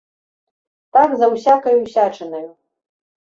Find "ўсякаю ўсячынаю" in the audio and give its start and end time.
1.33-2.43